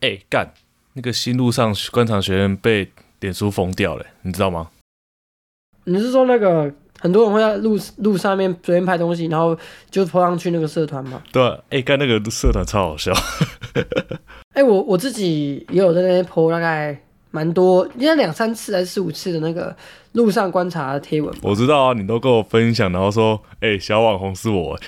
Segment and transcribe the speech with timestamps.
[0.00, 0.52] 哎、干，
[0.94, 4.70] 那个新路上官场学院被脸书封掉了，你知道吗？
[5.84, 9.56] 你是说那个很多人会在路路上面随便拍东西，然后
[9.90, 11.22] 就抛上去那个社团吗？
[11.32, 13.12] 对啊，哎、干那个社团超好笑。
[14.54, 16.98] 哎、我我自己也有在那边 PO 大概
[17.30, 19.76] 蛮多，应该两三次还是四五次的那个
[20.16, 21.32] 路上观察的贴文。
[21.42, 24.78] 我知道啊，你都跟我分享，然后说，哎、小网红是我，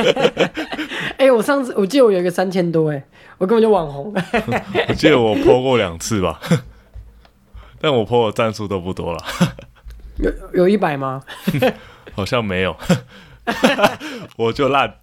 [1.16, 3.02] 哎、我上次我记得我有一个三千多，哎，
[3.38, 4.12] 我根本就网红。
[4.88, 6.38] 我记得我 PO 过两次吧，
[7.80, 9.18] 但我 PO 的赞数都不多了，
[10.18, 11.22] 有有一百吗？
[12.14, 12.76] 好像没有，
[14.36, 14.96] 我就烂。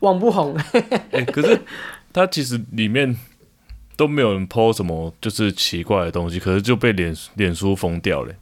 [0.00, 0.56] 网不红，
[1.12, 1.60] 哎、可是
[2.12, 3.16] 它其实里面
[3.96, 8.34] 都没有人 PO 什么就是奇怪的东西，可是就被脸脸书封掉了。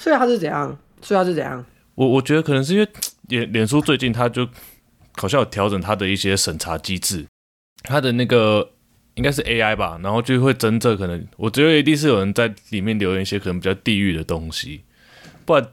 [0.00, 0.76] 所以他是怎样？
[1.02, 1.64] 所以他是怎样？
[1.94, 2.88] 我我觉得可能是因为
[3.28, 4.48] 脸脸书最近他就
[5.16, 7.26] 好像有调整他的一些审查机制，
[7.82, 8.70] 他的那个
[9.14, 14.82] 应该是 AI 吧，然后就会侦测可能，我觉得一定是有人在里面留言一些可能比较地狱的东西，
[15.44, 15.68] 不然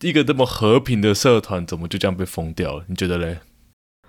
[0.00, 2.84] 一个这么和平的社团怎么就这样被封掉了？
[2.86, 3.38] 你觉得嘞？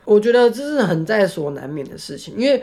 [0.05, 2.61] 我觉得这是很在所难免的事情，因为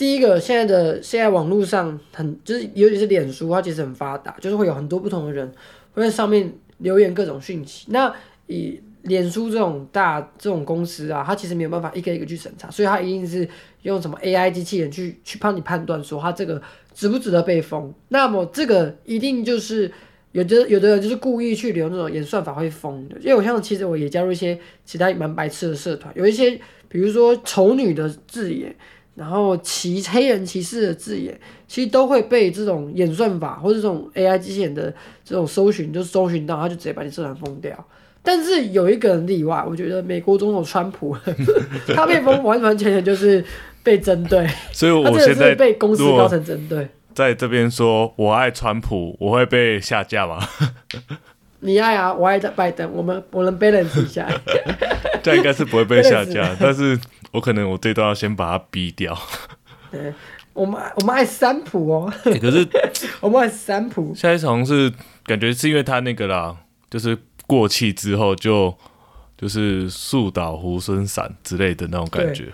[0.00, 5.52] 第一个，现在的现在网络上很就是尤其是脸书，它其实很发达，就是会有很多不同的人
[5.92, 7.84] 会在上面留言各种讯息。
[7.90, 8.10] 那
[8.46, 13.46] 以脸书这种大这种公司啊，它其实没有办法一个一个去审查，所以它一定是
[13.82, 16.62] 用什么 AI 机器人去去帮你判断说它这个
[16.94, 17.92] 值不值得被封。
[18.08, 19.92] 那么这个一定就是
[20.32, 28.74] 有的有的人就是故意去留那种演算法会封的，因为我像其实我也加入一些其他蛮白痴的社团，有一些比如说丑女的字眼，
[29.20, 34.90] 然后歧黑人歧视的字眼，其实都会被这种演算法或者这种 AI 机器人的
[35.22, 37.86] 这种搜寻就搜寻到，他就直接把你社团封掉。
[38.22, 41.14] 但是有一个人例外，我觉得美国总统川普，
[41.94, 43.44] 他被封完完全全就是
[43.82, 46.88] 被针对，所以我现在是被公司高层针对。
[47.12, 50.38] 在这边说我爱川普，我会被下架吗？
[51.60, 54.26] 你爱啊，我爱拜登，我们我能 balance 一下。
[55.22, 56.98] 这样应该是不会被下架， 但是
[57.32, 59.16] 我可能我这段要先把它逼掉。
[59.90, 60.12] 对，
[60.52, 62.66] 我们爱我们爱三浦哦，欸可是
[63.20, 64.14] 我们爱三浦。
[64.14, 64.92] 下一场是
[65.24, 66.56] 感觉是因为他那个啦，
[66.88, 68.72] 就是过气之后就
[69.36, 72.48] 就是树倒猢狲散之类的那种感觉。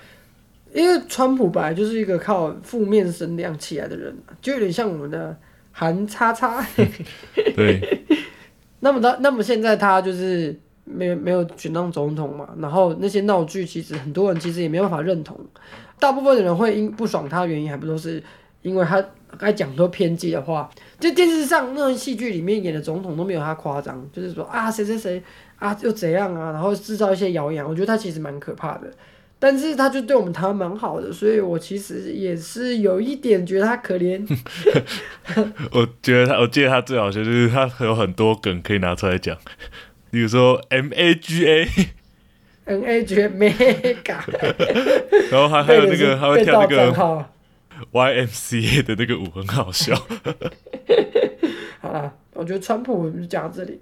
[0.74, 5.34] 因为川普本来就是一个靠负面声量起来的人啊，就有点像我们的
[5.72, 6.62] 韩叉叉。
[7.56, 8.06] 对，
[8.80, 15.38] 那么他，那么现在他就是没没有选当总统嘛，然后那些闹剧其实很多人其实也没办法认同，
[15.98, 18.22] 大部分的人会因不爽他的原因，还不都是
[18.62, 19.04] 因为他
[19.36, 25.22] 该讲多偏激的话，就电视上那种戏剧里面演的总统都没有他夸张，就是说啊谁谁谁
[25.56, 28.88] 啊又怎样啊，然后制造一些谣言，我觉得他其实蛮可怕的。
[29.38, 34.26] 但是他就对我们台湾蛮好的，所以我其实也是有一点觉得他可怜。
[35.72, 39.36] 我觉得他，我记得他最好笑就是他有很多梗可以拿出来讲，
[40.10, 44.18] 比如说 M A G A，N A 觉 mega，
[45.30, 47.26] 然后还还有那个还会跳那个。
[47.90, 49.94] Y M C A 的那个舞很好笑。
[51.80, 53.78] 好啦，我觉得川普我们就讲到这里，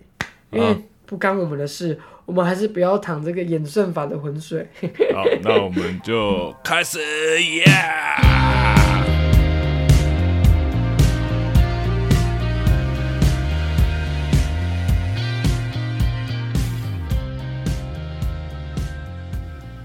[0.51, 0.77] 因为啊
[1.07, 1.97] 不干我们的事，
[2.27, 4.67] 我们还是不要淌这个演算法的浑水。
[5.15, 7.65] 好，那我们就开始耶。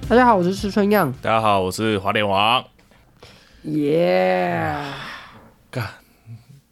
[0.10, 2.66] 大家好，我是吃春样，大家好，我是华联王。
[3.62, 4.76] 耶！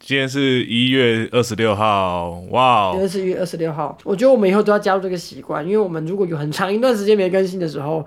[0.00, 2.90] 今天是一月二十六号，哇哦！
[2.94, 8.04] 今天是一月二十六号，我觉得我们以后都要加入这个习惯，因为我们如果有很长一段时间没更新的时候，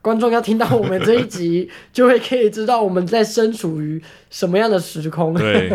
[0.00, 5.32] 观众要听到我们这一集，就会可以知道我们在身处于什么样的时空。
[5.32, 5.70] 对，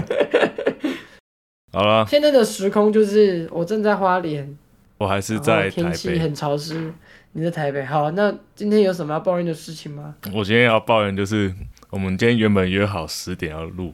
[1.71, 4.57] 好了，现在的时空就是我正在花莲，
[4.97, 5.71] 我还是在台北。
[5.71, 6.93] 天气很潮湿。
[7.37, 10.15] 你在台北，好，那今天有什么要抱怨的事情吗？
[10.33, 11.53] 我今天要抱怨就是，
[11.91, 13.93] 我们今天原本约好十点要录，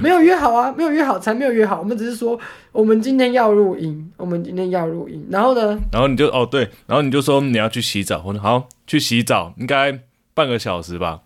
[0.00, 1.78] 没有约好啊，没有约好，才没有约好。
[1.78, 2.40] 我们只是说，
[2.72, 5.26] 我们今天要录音，我们今天要录音。
[5.30, 10.00] 然后呢，然后你就哦对，然后你就说你要去洗澡，我说好去洗澡，应该
[10.32, 11.20] 半个小时吧，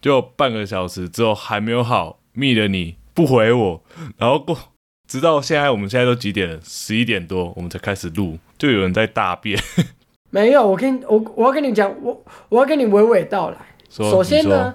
[0.00, 3.84] 就半个小时之后还没有好，密了你不回我，
[4.16, 4.58] 然后过
[5.06, 6.58] 直到现在我们现在都几点了？
[6.64, 9.62] 十一点多我们才开始录，就有人在大便，
[10.34, 13.56] 没有，我跟你我我要跟你讲，我我要跟你娓娓道来。
[13.88, 14.74] 首先呢，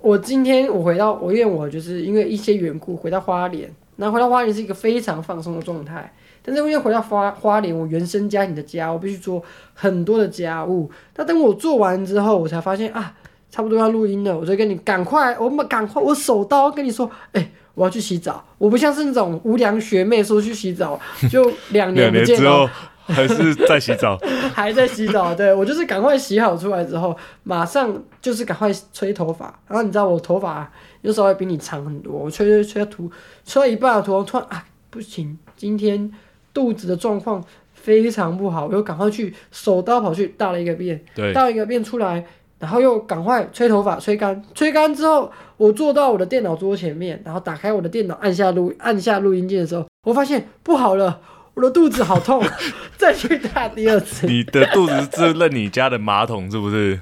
[0.00, 6.12] 我今天我回到我因为我就是因为一些缘故回到花莲，然后回到花莲是一个非常放松的状态。
[6.42, 9.40] 但是因为回到花花莲，我原生家庭的家，我必须做
[9.74, 10.90] 很多的家务。
[11.14, 13.14] 那等我做完之后，我才发现啊，
[13.48, 18.44] 差不多要录音了，我就跟你赶快，我们赶快，我手刀跟你说，哎、我要去洗澡。
[18.58, 20.98] 我不像是那种无良学妹说去洗澡，
[21.30, 22.68] 就两年不见了之后，
[23.06, 24.18] 还是在洗澡，
[24.52, 25.34] 还在洗澡。
[25.34, 29.46] 对我就是赶快洗好出来之后，马上就是赶快吹头发。
[29.68, 30.70] 然后你知道我头发
[31.02, 33.10] 有时候会比你长很多，我吹吹吹到涂
[33.44, 36.12] 吹到一半的涂突然啊不行，今天
[36.52, 37.42] 肚子的状况
[37.74, 41.00] 非常不好，我又赶快去手刀跑去大了一个便。
[41.14, 42.24] 对，倒一个便出来，
[42.58, 51.20] 然后又赶快吹头发，吹干，吹干之后，我坐到我的电脑桌前面，然后打开我的电脑，按下录按下录音键的时候，我发现不好了，
[51.56, 52.44] 我的肚子好痛，
[52.98, 57.00] 再去打第二次，你的肚子是认你家的马桶是不是？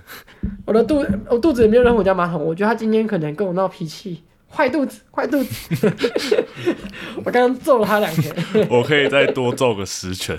[0.65, 4.23] 我的肚我肚子也没有扔我家马桶，我觉得他今天可能跟我闹脾气。
[4.49, 5.93] 坏肚子，坏肚子！
[7.25, 8.33] 我刚刚揍了他两拳，
[8.71, 10.37] 我可以再多揍个十拳，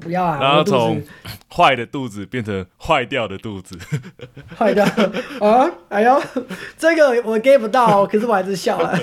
[0.00, 0.38] 不要啊！
[0.40, 1.02] 然后从
[1.54, 3.78] 坏的肚子变成坏掉的肚子。
[4.56, 4.82] 坏掉
[5.40, 5.70] 啊！
[5.90, 6.22] 哎呦，
[6.78, 8.98] 这个我 get 不到哦，可是我还是笑了，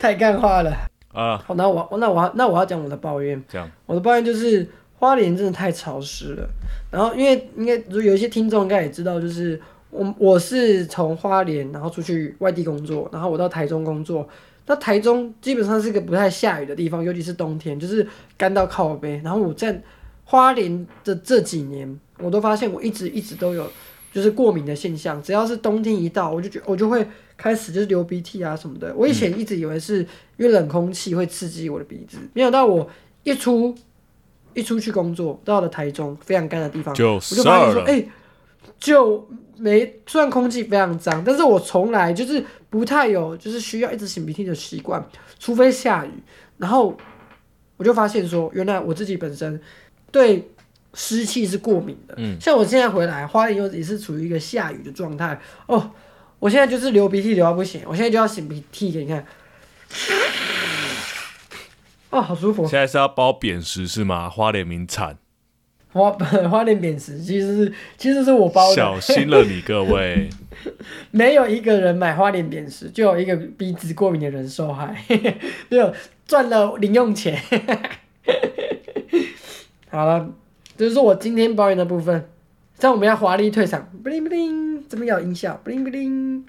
[0.00, 0.76] 太干话了。
[1.16, 3.42] 啊，好，那我那我要那我要讲我的抱怨。
[3.48, 4.68] 这样我的抱怨就是
[4.98, 6.46] 花莲真的太潮湿了。
[6.90, 9.58] 然后因为应该有一些听众应该也知道，就是
[9.90, 14.28] 我我是从花莲然后出去外地工作，然后我到台中工作。
[14.66, 19.20] 那台中基本上是个不太下雨的地方，尤其是冬天，就是干到靠背。
[19.24, 19.80] 然后我在
[20.24, 23.70] 花莲的这几年，我都发现我一直一直都有
[24.16, 28.90] 就是过敏的现象，只要是冬天一到，我就觉我就会开始就是流鼻涕啊什么的。
[28.96, 29.98] 我以前一直以为是
[30.38, 32.88] 因为冷空气会刺激我的鼻子，没想到我
[33.24, 33.74] 一出
[34.54, 37.90] 一出去工作，到了台中非常干的地方，就我就发现说，了。
[37.90, 38.06] 哎、
[38.80, 39.28] 就
[39.58, 45.06] 没虽然空气非常脏，但是我从来就是不太有就是需要一直擤鼻涕的习惯，
[45.38, 46.10] 除非下雨。
[46.56, 46.96] 然后
[47.76, 49.60] 我就发现说，原来我自己本身
[50.10, 50.48] 对
[50.96, 52.14] 湿气是过敏的。
[52.16, 55.38] 嗯，像我现在回来，花莲又也是处于一个下雨的状态。
[55.66, 55.90] 哦，
[56.38, 59.24] 我现在就是流鼻涕流到不行，我现在就要擤鼻涕给你看。
[62.10, 62.66] 哦，好舒服。
[62.66, 64.30] 现在是要包扁食是吗？
[64.30, 65.18] 花莲名产，
[65.92, 66.10] 花
[66.48, 70.30] 花莲扁食其实是其实是我包的，小心了你各位。
[71.10, 74.96] 没有一个人买花莲扁食，就有一个鼻子过敏的人受害，
[75.68, 75.94] 没有
[76.26, 77.38] 赚了零用钱。
[79.90, 80.32] 好了，这
[80.76, 82.28] 就是我今天抱怨的部分。
[82.78, 86.44] 这样我们要华丽退场，不灵不灵，这边要有音效，不灵不灵。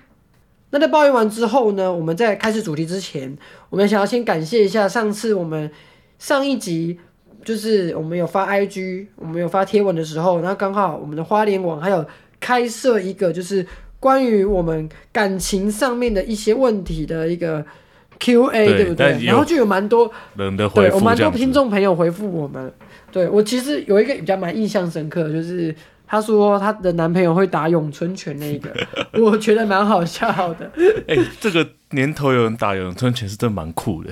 [0.71, 3.38] 那在抱怨完之后呢，我们在开始主题之前，
[3.69, 5.71] 我们想要先感谢一下上次我们
[6.19, 7.00] 上一集
[7.45, 12.06] 就是我们有发 IG，我们有发贴文的时候，然后刚好我们的花莲网还有
[12.41, 13.65] 开设一个就是
[14.01, 17.65] 关于我们感情上面的一些问题的一个
[18.19, 19.23] Q&A，对对不对？
[19.23, 22.73] 然后就有蛮多人的回对我蛮多听众朋友回复我们，
[23.12, 25.74] 对我其实有一个比较蛮印象深刻的，就是
[26.06, 28.69] 她说她的男朋友会打咏春拳那一个，
[29.21, 30.71] 我觉得蛮好笑的。
[31.07, 34.12] 哎、这个年头有人打咏春拳是真的蛮酷的。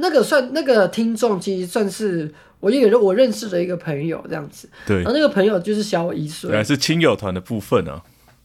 [0.00, 8.00] 那个算那个听众，其实算是我一个我认识的一个朋友这样子，对然，后那个朋友就是小我一岁原，来是亲友团的部分啊。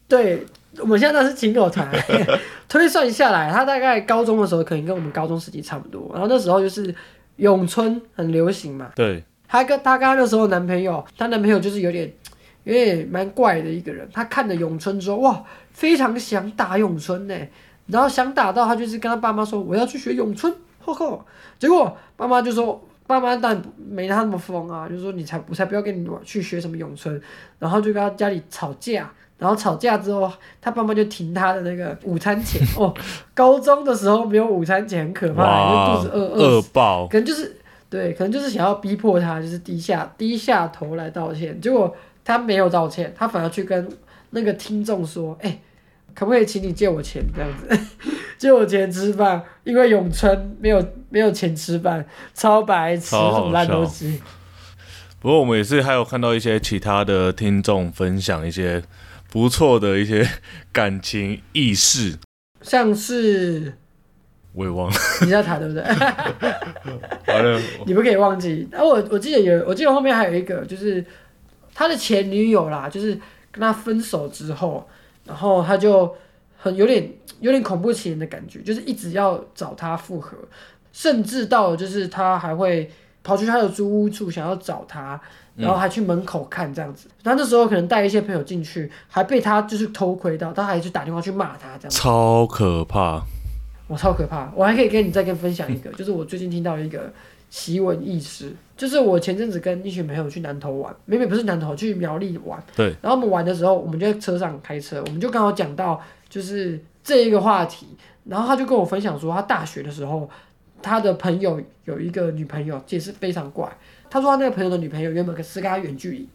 [0.10, 0.46] 对，
[0.80, 1.90] 我们现在那是亲友团，
[2.68, 6.10] 推算下来，他大概高中的时候可能跟我们高中时期差不多。
[6.14, 6.94] 然后那时候就是
[7.38, 12.12] 咏春很流行嘛，对，她跟她跟她那时候男朋友，她男朋友就是有点
[12.64, 14.08] 有点蛮怪的一个人。
[14.14, 17.36] 他看了咏春之后，哇，非常想打咏春呢。
[17.88, 21.26] 然后想打到他就是跟他爸妈说我要去学咏春，吼吼。
[21.58, 27.22] 结果爸妈就说，爸妈但没他那么疯啊，就说你才我才不要跟你去学什么咏春，
[27.60, 29.10] 然后就跟他家里吵架。
[29.40, 32.92] 然后吵架之后，他爸妈就停他的那个午餐钱哦。
[33.36, 37.56] 高中的时候没有午餐钱很可怕，就哇肚子饿饿饿爆，可能就是
[37.90, 41.60] 对，可能就是想要逼迫他，就是低下低下头来道歉。
[41.62, 43.88] 结果他没有道歉，他反而去跟
[44.32, 45.60] 那个听众说：“哎、
[46.14, 47.24] 可不可以请你借我钱？
[47.34, 47.80] 这样子，
[48.38, 54.22] 借我钱吃饭，因为永春没有没有钱吃饭，超白痴，什么烂笑东西。
[55.20, 58.84] 不过我们也是还有看到一些其他的听众分享一些
[59.32, 60.28] 不错的一些
[60.72, 62.18] 感情意识，
[62.62, 63.78] 像是
[64.58, 64.96] 我也忘了。
[65.22, 65.84] 你在谈对不对？
[67.32, 68.68] 完了，你不可以忘记。
[68.72, 71.06] 然后我我记得有，我记得后面还有一个，就是
[71.76, 73.12] 他的前女友啦，就是
[73.52, 74.88] 跟他分手之后，
[75.26, 76.12] 然后他就
[76.58, 77.08] 很有点
[77.40, 80.36] 有点恐怖情人的感觉，就是一直要找他复合，
[80.92, 82.90] 甚至到了就是他还会
[83.24, 85.22] 跑去他的租屋处想要找他。
[85.58, 91.98] 然后还去门口看这样子，他那时候可能带一些朋友进去，还被他就是偷窥到，他还去打电话去骂他这样子。
[91.98, 93.24] 超可怕。
[93.88, 94.52] 我超可怕！
[94.56, 97.12] 我还可以跟你再跟分享一个，就是我最近听到一个
[97.50, 98.52] 奇闻异事。
[98.76, 102.62] 就是我前阵子跟一群朋友去南投玩，没没不是南投，去苗栗玩。
[102.76, 102.94] 对。
[103.02, 107.88] 然后我们玩的时候，我们就在车上开车，我们就刚好讲到就是这一个话题。
[108.26, 110.30] 然后他就跟我分享说，他大学的时候，
[110.82, 113.68] 他的朋友有一个女朋友，也是非常怪。
[114.10, 116.28] 他说他那个朋友的女朋友原本是跟他远距离，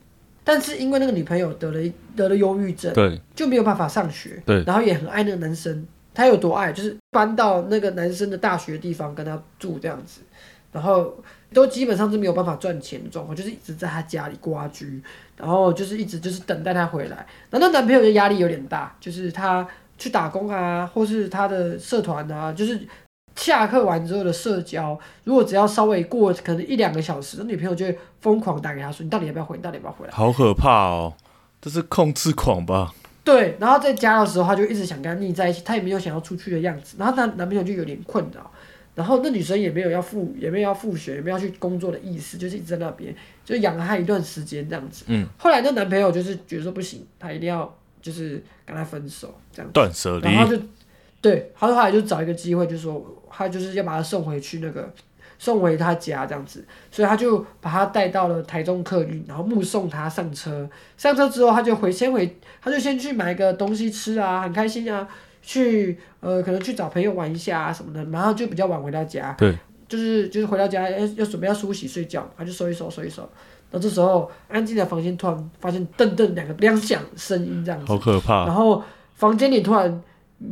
[0.43, 4.43] 但是因为那个女朋友得了得了忧郁症，对，就没有办法上学。
[4.47, 4.65] 对。
[4.65, 10.21] 然后也很爱那个男生，他有多爱，就是搬到那个男生的大学地方跟他住这样子，
[10.73, 11.15] 然后。
[11.55, 15.03] 都基本上是没有办法赚钱的状况，就是一直在他家里瓜居，
[15.37, 17.27] 然后就是一直就是等待他回来。
[17.51, 22.81] 然后男朋友的压力有点大，就是他去打工啊，或是他的社团啊，就是
[23.37, 29.55] 下课完之后的社交，如果只要稍微过可能一两个小时，那女朋友就会疯狂打给他说：“你到底要不要回？
[29.59, 31.13] 你到底要不要回来？”好可怕哦，
[31.61, 32.95] 这是控制狂吧？
[33.25, 33.57] 对。
[33.61, 36.97] 然后在家的时候，他就一直想跟他腻在一起，他也没有想要出去的样子。
[36.99, 38.51] 然后他男朋友就有点困扰。
[38.95, 45.07] 然后那女生也没有要复，也没有要复学，也没有要去工作的意思，就是一直在那边，就养了她一段时间这样子。
[45.09, 45.27] 嗯。
[45.39, 49.73] 后来那男朋友就是觉得说不行，他一定要就是跟她分手这样。
[49.73, 50.25] 断舍离。
[50.25, 50.63] 然后就，
[51.23, 54.93] 对，他后来就找一个机会，就说他就是要把她送回去那个，
[55.43, 60.71] 送回他家这样子，所以他就把他带到了台中客运，然后目送他上车。
[60.97, 65.09] 上车之后，他就回先回，他就先去买个东西吃啊，很开心啊。
[65.43, 69.35] 去呃，可能去找朋友玩一下啊什么的，然后就比较晚回到家。
[69.37, 69.59] 对。
[69.89, 73.23] 就是就是回到家要要准备要梳洗睡觉，他就收一收收一收。
[73.73, 77.87] 然后这时候安静的房间突然发现噔噔两个两响声音这样子。
[77.89, 78.47] 好可怕。
[78.47, 78.81] 然后
[79.17, 80.01] 房间里突然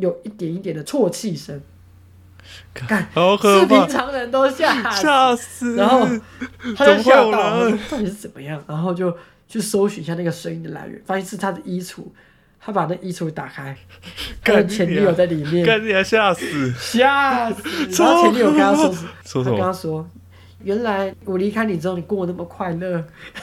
[0.01, 1.63] 有一点一点的啜泣声。
[2.75, 3.61] 看，好可怕。
[3.61, 5.77] 视频常人都吓吓死。
[5.77, 6.07] 然后
[6.77, 8.63] 他就吓到，到底是怎么样？
[8.67, 9.17] 然后就
[9.49, 12.05] 去搜寻一下那个声音的来源，发现是他的衣橱。
[12.63, 13.75] 他把那衣橱打开，
[14.45, 18.03] 跟前女友在里面，跟你吓死，吓死！
[18.03, 18.95] 然后前女友跟他说，
[19.25, 20.07] 说他跟他说，
[20.63, 23.03] 原来我离开你之后，你过得那么快乐，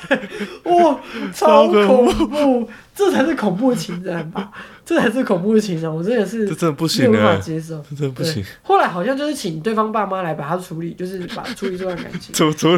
[0.65, 0.99] 哇，
[1.33, 2.69] 超恐怖！
[2.95, 4.51] 这才是恐怖情人吧？
[4.85, 8.43] 这才是恐怖情人，我真的是，这真的不行，没办法接受，真的不行。
[8.61, 12.33] 后来好像就是请对方爸妈来把他处理，就是把处理这段感情。
[12.35, 12.69] 处处，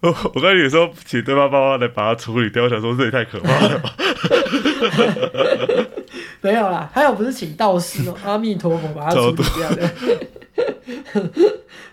[0.00, 3.94] 我我刚有时候请对方爸妈来把他处理掉，我想说这也太可怕了吧。
[6.40, 9.90] 没有啦，还有不是请道士哦，阿弥陀佛把它处理掉的。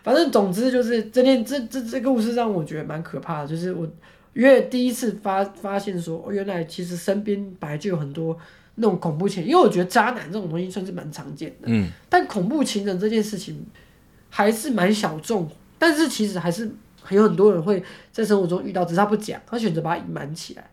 [0.04, 3.88] 反正总之就是这件这这这个故事让我觉得蛮可怕的，就是我
[4.34, 8.38] 因为第一次发发现说，原来其实身边本来就有很多
[8.76, 13.66] 那种恐怖情人，因为我觉得渣男这种东西算是蛮常见的，嗯，但恐怖情人这件事情
[14.30, 16.72] 还是蛮小众，但是其实还是
[17.10, 20.70] 有很多人会在生活中遇到，只是他不讲，他选择把它隐瞒起来。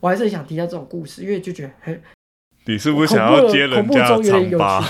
[0.00, 2.02] 我还是很想听到这种故事，因为就觉得很。
[2.66, 4.84] 你是不是想要接人家长疤？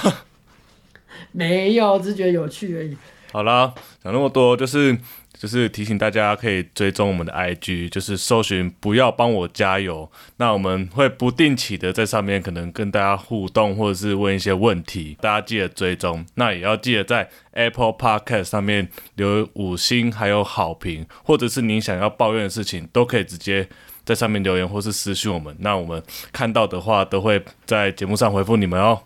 [1.32, 2.96] 没有，只是觉得有趣而已。
[3.32, 3.72] 好啦，
[4.04, 4.94] 讲那么多，就是
[5.32, 10.10] 就是提醒大家可以追踪我们的 IG，就是搜寻不要帮我加油。
[10.36, 16.22] 那我们会不定期的在上面可能跟大家互动，或者是问一些问题，大家记得追踪。
[16.34, 23.66] 那也要记得在 Apple Podcast 上面留五星，还有好评，或者是您想要抱怨的事情，都可以直接。
[24.04, 29.00] 在上面留言或是私信我们，那我们看到的话都会在节目上回复你们哦。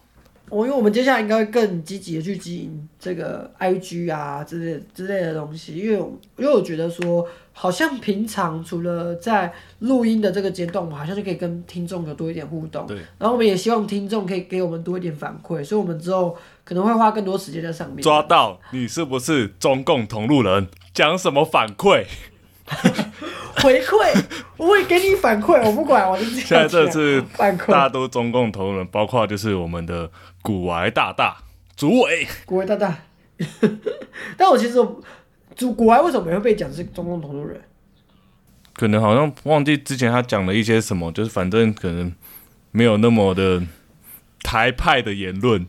[0.48, 5.96] 我因为我们接下来应该会更积极的去经营这个 IG 啊之类之类的东西，因为
[6.36, 12.86] 因为我觉得说，好像平常除了在录音的这个阶段，我们好像就可以跟听众有多一点互动。
[12.86, 12.96] 对。
[13.18, 18.02] 然后我们也希望听众可以给我们多一点反馈，所以我们之后可能会花更多时间在上面。
[18.02, 20.68] 抓到你是不是中共同路人？
[20.94, 22.04] 讲什么反馈？
[23.62, 24.24] 回馈，
[24.56, 30.10] 我会给你反馈，我不管，我就现在这次反馈，大家都中共同人，包括就是我们的
[30.46, 31.38] 古癌大大
[31.74, 32.96] 主委，古癌大大。
[34.38, 34.74] 但我其实
[35.56, 37.60] 主古癌为什么会被讲是中共同路人？
[38.74, 42.14] 可能好像忘记之前他讲了一些什么，就是反正可能
[42.70, 43.60] 没有那么的
[44.44, 45.66] 台派的言论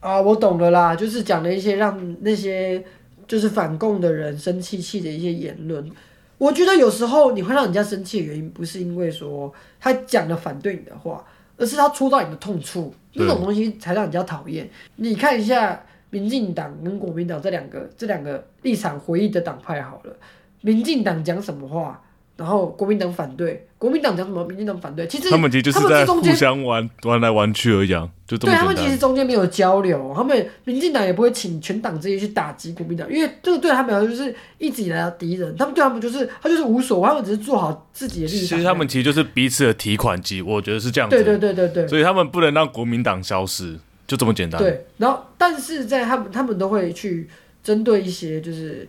[0.00, 0.20] 啊。
[0.20, 2.84] 我懂了啦，就是讲了一些让那些
[3.26, 5.90] 就是反共的人生气气的一些言论。
[6.36, 9.50] 我觉得有时候你会让人家生气的原因，不是因为说
[9.80, 11.24] 他讲了反对你的话，
[11.56, 14.68] 而是他戳到你的痛处，那种东西才让人家讨厌。
[14.96, 20.16] 你看一下民进党跟国民党这两个这两个立场回忆的党派好了，
[20.60, 22.02] 民进党讲什么话？
[22.36, 25.06] 然后国民党反对，国民党讲什么，民进党反对。
[25.06, 35.56] 其实他们其实就是在互相玩玩来玩去而已，就这么对他们其实中间没有交流，他们民进党也不会请全党之力去打击国民党，因为这个对他们来说就是一直以来的敌人。
[35.56, 38.48] 他们对他们就是他就是无所谓，他们只是做好自己的立场。
[38.48, 41.16] 其实他们其实就是彼此的提款机，我觉得是这样子。
[41.16, 41.88] 对对对对对。
[41.88, 44.60] 所以他们不能让国民党消失，就这么简单。
[44.60, 47.30] 对，然后但是在他们他们都会去
[47.64, 48.86] 针对一些就是。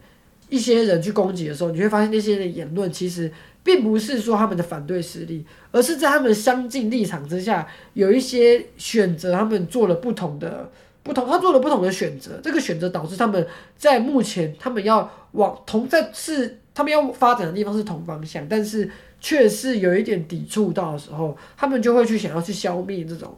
[0.49, 3.31] 一些人去攻击的时候，你会发现那些人的言论其实
[3.63, 10.71] 并不是说他们的反对势力，而是在他们相近立场之下，有一些选择，他们做了不同的
[11.03, 13.45] 不同，他做了不同的选择，这个选择导致他们
[13.77, 18.89] 在目前他们要往同在是他们要发展的地方是同方向，但是
[19.19, 23.37] 却是有一点抵触到的时候，他们就会去想要去消灭这种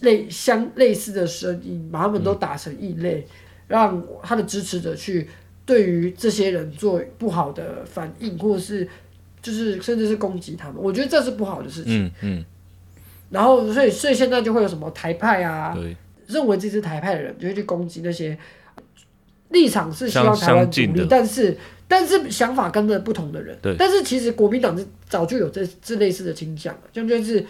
[0.00, 3.26] 类相类似的声音，把他们都打成异类，
[3.68, 5.28] 让他的支持者去
[5.64, 8.88] 对于这些人做不好的反应，或者是
[9.40, 10.76] 就是甚至是攻击他们。
[10.82, 12.06] 我觉得这是不好的事情。
[12.06, 12.44] 嗯嗯，
[13.30, 18.36] 然后，所以所以现在就会有什么台派啊，对，认为自己是台派的人，就会去攻击那些
[19.50, 23.56] 立场是希望台湾独立但是但是想法跟着不同的人。
[23.62, 27.44] 对但是其实国民党是早就有这这类似的倾向了，就就是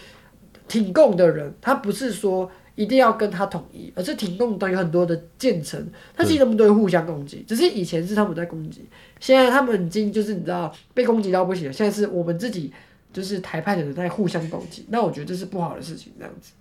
[0.68, 5.84] 挺共的人，他不是说一定要跟他统一，而是停共党有很多的建成，
[6.16, 8.82] 但其实他们都会互相攻击，只是以前是他们在攻击，
[9.20, 12.72] 现在他们已经就是你知道被攻击到不行了，现在是我们自己
[13.12, 16.52] 就是台派的人在互相攻击，那我觉得这是不好的事情，这样子。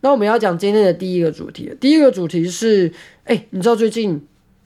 [0.00, 2.92] 那我们要讲今天的第一个主题，第一个主题是，
[3.24, 4.20] 哎、你知道最近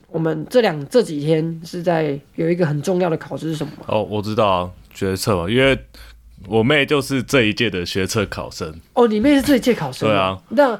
[0.07, 3.85] 我们这两这几天是在有一个很重要的考试是什么吗？
[3.89, 5.77] 哦，我知道啊，决策嘛，因为
[6.47, 10.37] 我妹就是这一届的学测考生，哦，你妹是这一届考生，对啊。
[10.49, 10.79] 那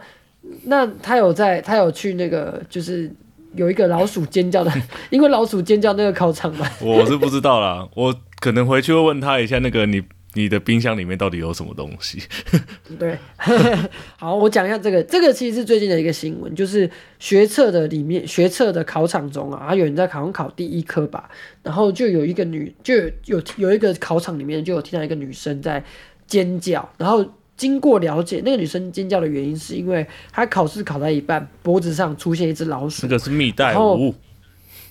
[0.66, 3.12] 那她有在，她有去那个，就是
[3.56, 4.72] 有一个老鼠尖叫的，
[5.10, 6.70] 因为老鼠尖叫那个考场嘛。
[6.82, 10.02] 我是不知道啦，我可能回去会问她一下，那个你
[10.36, 12.22] 你的冰箱里面到底有什么东西？
[13.00, 13.18] 对，
[14.18, 21.30] 好，我讲一下这个，这个其实是最近的一个新闻，就是学测的里面，学测的考场中啊，啊有人在考上考第一科吧，
[21.64, 25.84] 然后就有一个女，就有有有一个考场里面就有听到一个女生在
[26.28, 27.26] 尖叫，然后
[27.56, 33.04] 经过了解，那个女生尖叫的原因是因为她考试考到一半，脖子上出现一只老鼠。
[33.04, 33.08] 这。
[33.08, 34.14] 个是蜜袋鼯，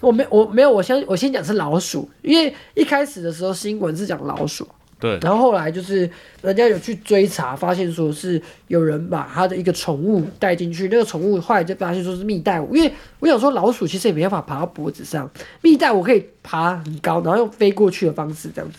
[0.01, 4.67] 我没我没有，我先我先讲是老鼠，因为一开始的时候新闻是讲老鼠，
[5.01, 6.09] 对，然后后来就是
[6.41, 15.31] 人家有去追查，发现说是有人把他的一个宠物带进去，那个宠物后来就发现说是蜜袋鼯，因为我想说老鼠其实也没办法爬到脖子上，
[15.61, 18.79] 蜜袋鼯可以爬很高，然后用飞过去的方式这样子。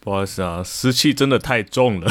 [0.00, 2.10] 不好意思啊，湿气真的太重了，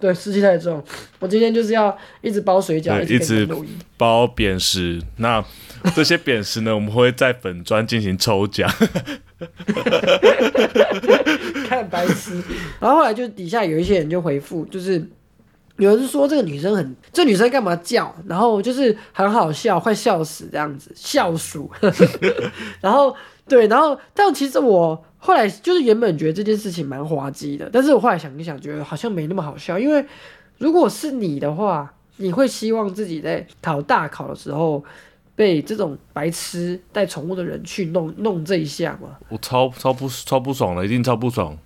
[0.00, 0.82] 对，湿气太重，
[1.20, 3.48] 我今天就是要一直包水饺，一直。
[3.96, 5.00] 包扁食。
[5.18, 5.44] 那
[5.94, 8.70] 这些扁食呢，我们会在粉砖进行抽奖。
[11.68, 12.42] 看白痴。
[12.80, 15.06] 然后后来就底下有一些人就回复，就是
[15.76, 18.14] 有人说这个女生很，这女生干嘛叫？
[18.26, 21.70] 然后就是很好笑，快笑死这样子，笑鼠。
[22.80, 23.14] 然后
[23.46, 30.02] 对，然后但其实我后来就是原本觉得这件事情蛮滑稽的，但是我后来想一想，觉得好像没那么好笑，因为
[30.56, 34.82] 如果是你的话，你会希望自己在考大考的时候。
[35.36, 39.16] 被这种白痴带宠物的人去弄弄这一下嘛？
[39.28, 41.56] 我超超不超不爽了，一定超不爽。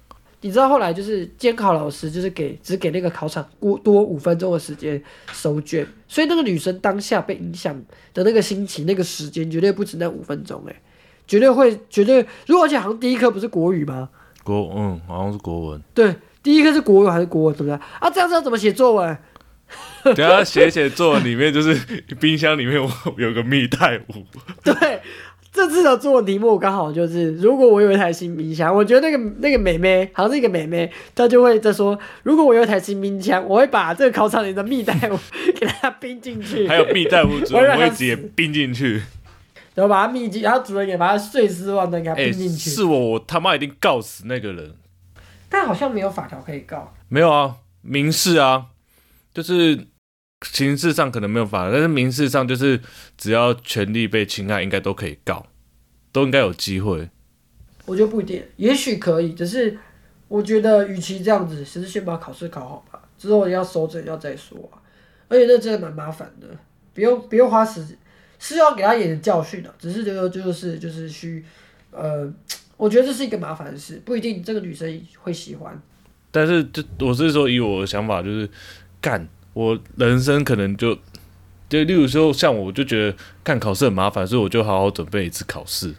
[0.41, 5.03] 你知道后来就是监考老师就是给只给那个考场多多五分钟的时间
[5.33, 7.75] 收卷，所以那个女生当下被影响
[8.15, 10.81] 的那个心情、那个时间绝对不止那五分钟，哎，
[11.27, 12.25] 绝对会绝对。
[12.47, 14.09] 如果而且好像第一科不是国语吗？
[14.45, 15.83] 国嗯，好像是国文。
[15.93, 17.73] 对，第一科是国语还是国文，对不对？
[17.75, 19.19] 啊，这样子要怎么写作文？
[20.05, 21.75] 等一下写写作文里面就是
[22.21, 24.25] 冰箱里面我有个蜜袋鼯，
[24.65, 25.01] 对，
[25.53, 35.19] 这次的作文题目刚好就是，如果我有一台新冰箱，我觉得那个那个美眉好像是一个美眉，她就会在说，如果我有一台新冰箱，我会把这个考场里的蜜袋鼯
[35.59, 39.03] 给它冰进去， 还有蜜袋鼯主我让他任位置也并进去。
[39.75, 42.71] 然后把它密进，然后主人也把它碎尸万段给它哎、冰进去。
[42.71, 44.75] 是我，我他妈一定告死那个人。
[45.49, 46.93] 但好像没有法条可以告。
[47.09, 48.67] 没有啊，民事啊，
[49.39, 49.87] 就是
[50.45, 52.81] 刑事上可能没有法，但是民事上就是
[53.17, 55.47] 只要权利被侵害，应该都可以告，
[56.11, 57.09] 都应该有机会。
[57.87, 59.79] 我觉得不一定，也许可以，只是
[60.27, 64.83] 我觉得与其这样子，其实先把考试考好吧，之后要收整要再说啊。
[65.29, 66.49] 而且那真的蛮麻烦的，
[66.93, 67.97] 不用不用花时间，
[68.41, 71.45] 是要给他一点教训的、只是觉得就是就是去
[71.93, 72.29] 呃，
[72.77, 75.81] 我觉得这是一个麻烦的事，不一定这个女生会喜欢。
[76.31, 78.47] 但是就我是说，以我的想法就是，
[79.01, 80.97] 干我人生可能就
[81.69, 85.95] 就例如说，像我就觉得干考试很麻烦，所以我就好好准备一次考试，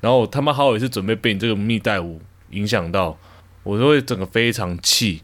[0.00, 2.18] 然后我他妈好好一次准备被你这个蜜袋鼯
[2.50, 3.18] 影响到，
[3.62, 5.22] 我就会整个非常气。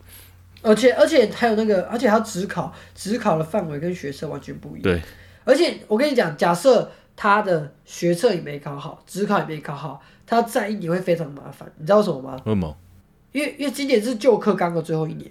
[0.62, 4.82] 而且而且还有那个，而且他只考只考的范围跟学测完全不一样。
[4.82, 5.02] 对，
[5.44, 11.70] 而且我跟你讲，假设他的学测也没考好，只考也没考好，他再一年会非常麻烦。
[11.78, 12.40] 你知道什么吗？
[12.44, 12.76] 为什么？
[13.32, 15.28] 因为因为今年是旧课纲的最后一年，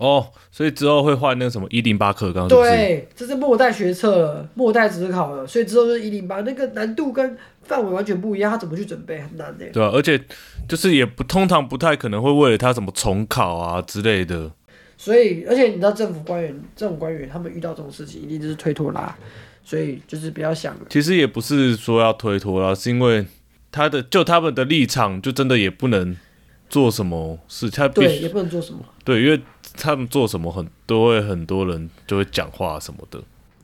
[0.00, 2.70] 哦，所以之后会换那个什么一零八课纲，是不是？
[2.70, 9.66] 对，这是末代学测了，末代只考了，所以之后就是一零八，那个难度跟范围完全不一样，他怎么去准备很难的。
[9.70, 10.18] 对啊，而且
[10.66, 14.50] 就是也不通常不太可能会为了他什么重考啊之类的。
[14.96, 19.16] 所以，而且你知道政府官员这种官员，他们遇到这种事情一定就是推脱啦，
[19.64, 20.80] 所以就是不要想了。
[20.90, 23.24] 其实也不是说要推脱啦，是因为
[23.72, 26.14] 他的就他们的立场，就真的也不能
[26.68, 28.80] 做什么事，他必对，也不能做什么。
[29.02, 29.40] 对，因为
[29.76, 33.22] 他们做什么很都会很多人就会讲话什么的。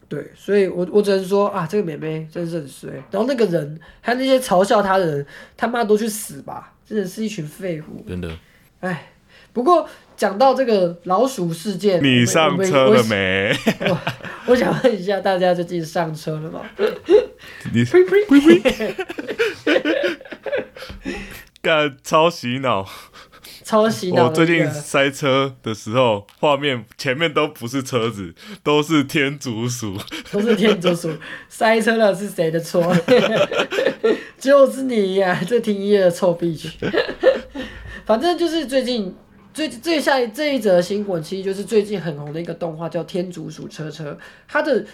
[0.08, 2.90] 对，所以我我只能说啊，这个妹妹真是很衰。
[3.10, 6.72] 然后那个人，还有那些嘲笑他的人，他妈都去死吧！
[6.88, 8.04] 真的是一群废物。
[8.06, 8.30] 真的，
[8.78, 9.10] 哎，
[9.52, 13.02] 不过讲到这个老鼠事件，你上车了？
[13.02, 13.52] 没？
[13.80, 13.98] 我我
[14.52, 16.62] 我想问一下大家，最近上车了吗？
[17.74, 18.94] 你呸呸呸呸！
[21.60, 22.88] 干超洗脑！
[23.66, 29.98] 超洗脑我最近塞车的时候，画面前面都不是车子，都是天竺鼠。
[30.30, 31.10] 都是天竺鼠，
[31.48, 32.80] 塞车了是谁的错？
[34.38, 36.70] 就是你呀、这听音乐的臭逼去。
[38.04, 39.12] 反正就是最近
[39.52, 44.12] 最最下一这一则新闻，其实就是最近很红的一个动画，叫《天竺鼠车车》。
[44.46, 44.86] 它的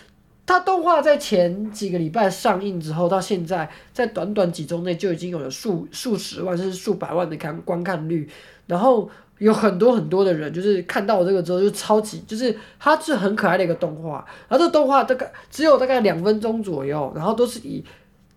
[0.46, 8.26] 它动画在前几个礼拜上映之后，到现在在短短几周内就已经有了数数十万甚至数百万的看观看率，
[8.66, 9.10] 然后。
[9.38, 17.84] 有很多很多的人，就是看到我这个之后就超级，就是它是很可爱的一个动画，然后这个动画大概只有大概两分钟左右，然后都是以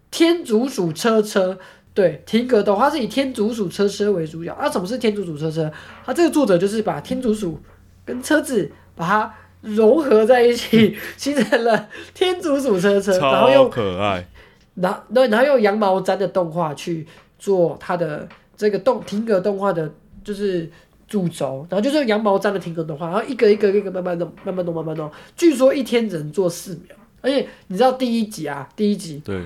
[0.10, 1.56] 天竺鼠车车
[1.94, 4.52] 对停格动画是以天竺鼠车车为主角。
[4.54, 5.72] 啊，什么是天竺鼠车车？
[6.04, 7.60] 它这个作者就是把天竺鼠
[8.04, 14.28] 跟车子把它融合在一起，形成了 天竺鼠车车，然后超可爱。
[14.74, 17.06] 然后，然后用羊毛毡的动画去
[17.38, 19.92] 做它的这个动停格动画的，
[20.26, 20.70] 就是
[21.08, 25.10] 主轴，然后就是用羊毛毡的停格动画，然后一个一个一个慢慢弄，慢慢弄，慢慢弄。
[25.38, 29.40] 据说一天只能做四秒，而且你知道第一集啊，第一集对，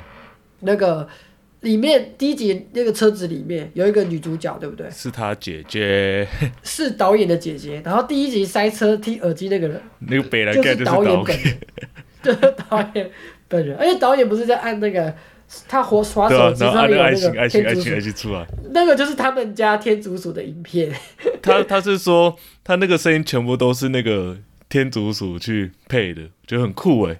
[0.61, 1.05] 那个
[1.59, 4.89] 里面第一集那个车子里面有一个女主角，对不对？
[4.89, 6.25] 是他姐姐，
[6.63, 11.57] 是导演的姐姐，然后第一集塞车听耳机那个人那个北来就是导演本人，
[12.23, 12.35] 对，
[12.69, 13.11] 导演
[13.49, 15.13] 本人，而且导演不是在按那个
[15.67, 18.45] 他活滑对啊手，机然后上面有那个爱心，爱心，天竺鼠爱心，爱心出来。
[18.71, 20.91] 那个就是他们家天竺鼠的影片，
[21.41, 24.37] 他他是说他那个声音全部都是那个
[24.69, 27.19] 天竺鼠去配的，觉得很酷哎。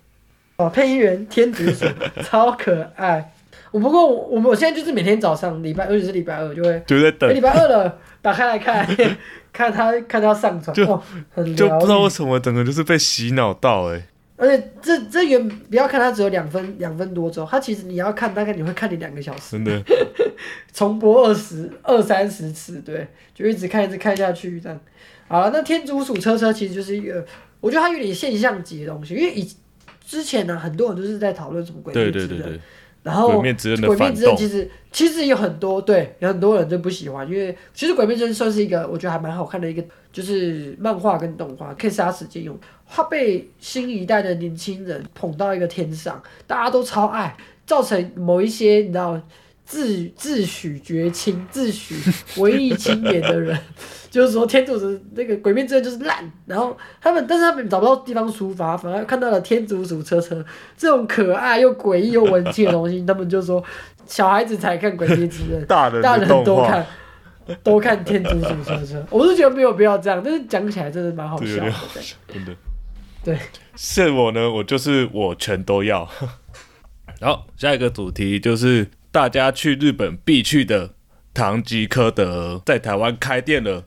[0.58, 1.86] 哦，配音员天竺鼠
[2.24, 3.34] 超可爱。
[3.72, 8.86] 我不过我我现在就是每天早上礼拜，尤其是礼拜二就会，哎就在等礼，拜二了，打开来看，
[9.54, 12.02] 看他看他上传，就哦，很就不知道。
[12.02, 14.04] 为什么整个就是被洗脑到哎。
[14.40, 19.84] 而且这这原不要看它只有两分两分多钟，它其实你要看大概你会看你两个小时，真的，
[20.74, 24.80] 重播二十二三十次，对，就一直看一直看下去这样。
[25.28, 27.24] 好了，那天竺鼠车车其实就是一个，
[27.60, 29.48] 我觉得它有点现象级的东西，因为以
[30.06, 32.60] 之前呢，很多人都是在讨论什么鬼对灭之刃，对对对，
[33.02, 42.58] 然后鬼灭之刃其实其实有很多对，有很多人就不喜欢，因为其实鬼灭之刃算是一个我觉得还蛮好看的一个，就是漫画跟动画可以杀时间用。
[42.88, 47.36] 它被新一代的年轻人捧到一个天上，大家都超爱，
[47.66, 49.20] 造成某一些你知道
[49.70, 51.94] 自自诩绝亲、自诩
[52.42, 53.56] 文艺青年的人，
[54.10, 60.44] 就是说天竺鼠那个鬼灭之刃就是烂，然后他们但是他们找不到地方抒发，反而看到了天竺鼠车车
[60.76, 63.64] 这种可爱又诡异又文气的东西，他们就说
[64.08, 66.86] 小孩子才看鬼灭之刃，大人大人的动画，都看。
[67.64, 71.74] 都看天竺鼠车车，我是觉得没有必要这样，但是讲起来真的蛮好笑的。
[72.28, 72.56] 真的。
[73.24, 73.36] 对，
[73.76, 76.08] 是我呢，我就是我全都要。
[77.20, 80.94] 好，下一个主题就是大家去日本必去的
[81.34, 83.86] 唐吉诃德，在台湾开店了。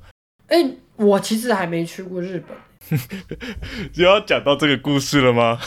[0.48, 2.98] 哎、我其实还没去过日本，
[3.92, 5.58] 就要讲到这个故事了吗？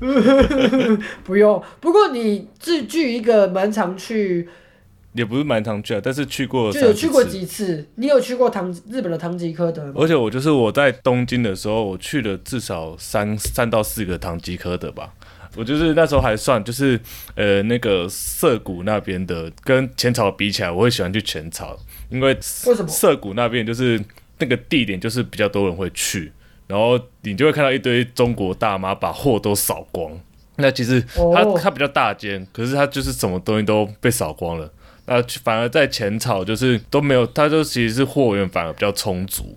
[1.24, 1.62] 不用。
[1.80, 4.48] 不过你自据一个蛮常去，
[5.14, 7.86] 也不是蛮常去啊，但是去过就有去过几次。
[7.94, 9.92] 你有去过唐日本的唐吉诃德吗？
[9.96, 15.14] 而且我就是我在东京的时候，我去了至少三三到四个唐吉诃德吧。
[15.54, 16.98] 我就是那时候还算就是
[17.34, 24.02] 呃那个涩谷那边的，跟浅草比起来，我会喜欢去浅草，因为为什么涩谷那边就是
[24.38, 26.32] 那个地点就是比较多人会去，
[26.66, 30.10] 然后你就会看到一堆中国大妈把货都扫光。
[30.56, 34.70] 那其实它、哦它比较大间，可是它就是什么东西都被扫光了。
[35.06, 39.56] 那反而在浅草就是都没有，它就其实是货源反而比较充足，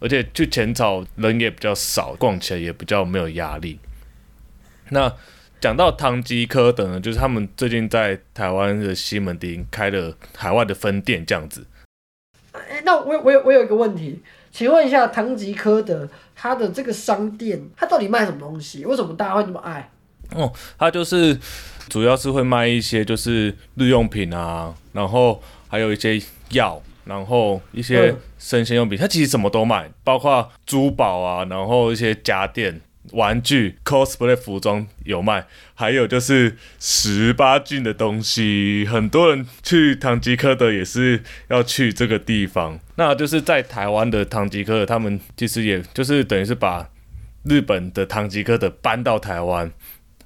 [0.00, 3.78] 而且去浅草人也比较少，逛起来也比较没有压力。
[4.90, 5.12] 那
[5.60, 11.66] 讲到唐吉诃德呢，就是他们最近在台湾的西门町开了海外的分店，这样子。
[12.52, 18.84] 哎、那我有我有我有一个问题，请问一下，唐吉诃德他的这个商店，他到底卖什么东西？
[18.84, 19.90] 为什么大家会那么爱？
[20.34, 21.38] 哦，他就是
[21.88, 26.20] 主要是会卖一些就是日用品啊，然后还有一些
[26.50, 32.80] 药，然后一些嗯生鲜用品，他其实什么都卖，包括珠宝啊，然后一些家电。
[33.12, 42.78] 玩具、cosplay 服装有卖，还有就是十八禁的东西，很多人去唐吉诃德也是要去这个地方。
[42.96, 46.88] 那就是在台湾的唐吉诃德，他们其实也就是等于是把
[47.44, 49.70] 日本的唐吉诃德搬到台湾，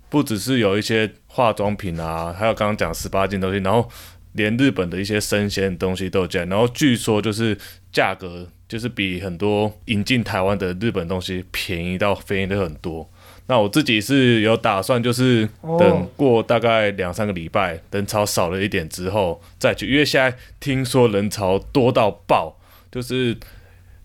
[0.08, 3.88] 不只是有一些化妆品啊，还有刚刚讲十八禁东西，然后
[4.32, 7.56] 连日本的一些生鲜的东西都有进来，然后据说就是
[7.92, 13.08] 价格就是比很多引进台湾的日本东西便宜到便宜的很多。
[13.46, 22.56] 那我自己是有打算，就是哦等过大概两三个礼拜，人潮少了一点之后再去，因为现在听说人潮多到爆，
[22.90, 23.36] 就是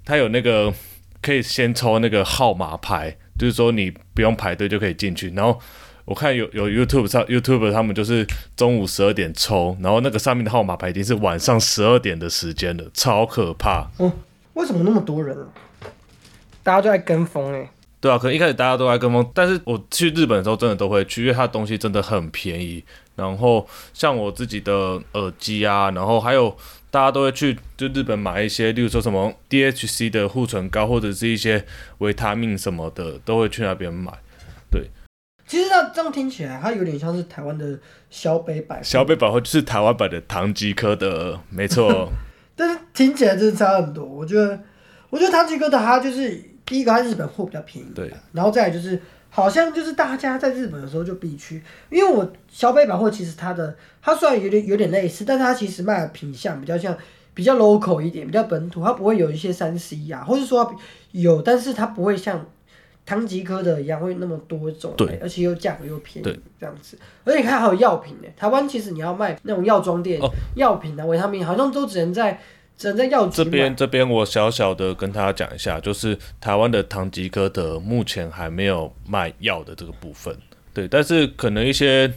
[0.03, 0.73] 他有那个
[1.21, 5.29] 可以先抽那个号码牌，就是说你不用排队就可以进去。
[5.29, 5.57] 然后
[6.07, 13.89] 我看有有 YouTube 上 YouTube 他们就是中午十二点抽，然后那个上面的号码牌已经是晚上十二点的时间了，超可怕。
[14.53, 15.45] 为什么那么多人啊？
[16.63, 22.81] 大家都在跟风哎、对啊，可能一开始大家都在跟风，但是我去日本的时候真的都会去，因为它的东西真的很便宜。
[23.17, 24.73] 然后像我自己的
[25.11, 26.55] 耳机啊，然后还有
[26.89, 31.65] 大家都会去就日本买一些，例如说什么 DHC 的护唇膏或者是一些
[31.97, 34.13] 维他命什么的，都会去那边买。
[35.47, 37.79] 其实它这样听起来，它有点像是台湾的
[38.09, 42.11] 小北百货，小北百货就是台湾版的唐吉诃德，没错。
[42.53, 44.03] 但是听起来真的差很多。
[44.03, 44.59] 我觉得，
[45.09, 56.97] 我觉得唐吉诃德它就是第一个，它日本货比较便宜，对，然后再来就是好像就是大家在日本的时候就必去，因为我小北百货其实它的它虽然有点有点类似，但是它其实卖的品相比较像
[57.33, 60.75] 比较 local 一点，比较本土，它不会有一些三 C 啊，或者说
[61.13, 62.45] 有，但是它不会像。
[63.07, 66.99] 唐吉诃德一样会那么多种而且又价格又便宜对，这样子。
[67.23, 70.29] 而且你看还有药品呢，台湾其实你要卖那种药妆店、哦。
[70.55, 72.37] 药品啊、维他命，好像都只能在
[72.77, 73.51] 只能在药局这买。
[73.51, 80.37] 边这边我小小的跟大家讲一下，就是台湾的唐吉诃德目前还没有卖药的这个部分，
[80.73, 82.13] 对，但是可能一些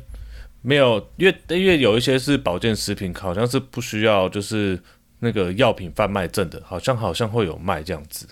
[0.60, 4.76] 没有，因为因为有一些是保健食品，好像是不需要就是
[5.20, 8.26] 那个药品贩卖证的，好像好像会有卖这样子。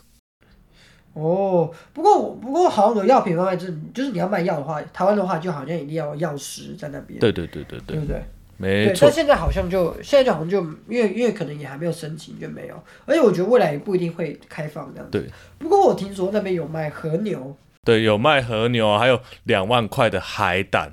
[1.18, 8.22] 哦，不过我不过好像有药品贩卖证，就是你要卖药的话，台湾的话就好像一定要有药师在那边，对对对对对，对不对？
[8.60, 12.74] 没对，错但，现在好像就现在就好像就因为因为可能也还没有申请就没有，
[13.06, 15.18] 而且我觉得未来也不一定会开放这样子。
[15.18, 15.28] 对，
[15.58, 20.92] 不过我听说那边有卖和牛，对有卖和牛啊，还有两万块的海胆，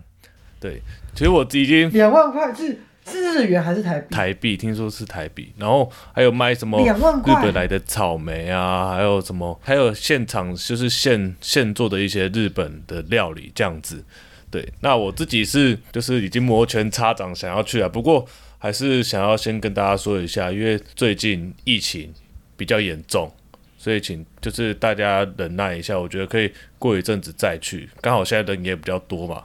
[0.59, 0.79] 对，
[1.15, 4.15] 其实我已经两万块是是日元还是台币？
[4.15, 14.03] 台币听说是台币，然后还有卖什么日本，来的草莓啊，还有什么，还有现场就是现现做的一些日本的料理这样子。
[14.49, 18.25] 对，那我自己是就是已经摩拳擦掌想要去啊，不过
[18.57, 22.13] 还是想要先跟大家说一下，因为最近疫情
[22.55, 23.31] 比较严重，
[23.77, 29.43] 所以请就是大家忍耐一下，我觉得可以过一阵子再去，刚好现在人也比较多嘛。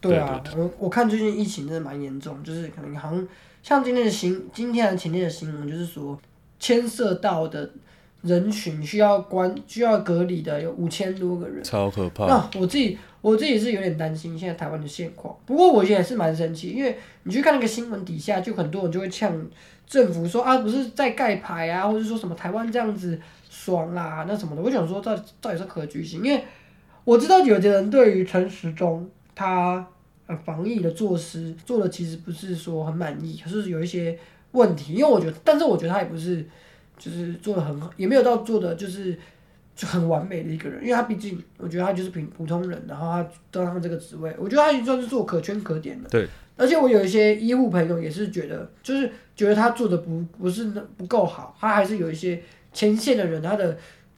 [0.00, 3.28] 对啊，我我看最近疫情真的蛮严重，就是可能好像
[3.62, 6.18] 像今天的新今天的前天的新闻，就是说
[6.58, 7.68] 牵涉到的
[8.22, 11.62] 人群需要关需要隔离的有五千多个人。
[11.62, 12.26] 超可怕。
[12.26, 19.34] 那我自己我自己是有点担心现在台湾的现况，不过我也是蛮生气，因为你去看那个新闻底下，就很多人就会呛
[19.86, 24.62] 政府说啊，不是在盖牌啊，或者说什么台湾这样子爽啦、那什么的。
[24.62, 26.24] 我想说到底到底是何居心？
[26.24, 26.44] 因为
[27.04, 29.86] 我知道有的人对于陈时中他
[30.26, 34.18] 呃防疫的措施做的其实不是说很满意，可是有一些
[34.50, 36.44] 问题，因为我觉得，但是我觉得他也不是
[36.98, 39.16] 就是做的很好，也没有到做的就是
[39.76, 46.08] 就很完美的一个人，因为他毕竟我觉得他就是平普通人，然后他登上这个职位，我觉得他已经算是做可圈可点的。
[46.08, 53.76] 对，而且我有一些医护朋友也是觉得，就是觉得他做的不不是那不够好，他还是有一些前线的人他的